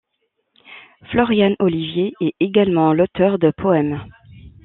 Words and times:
Floriane 1.11 1.55
Olivier 1.59 2.13
est 2.21 2.33
également 2.39 2.91
l'auteure 2.91 3.37
de 3.37 3.51
poèmes. 3.51 4.01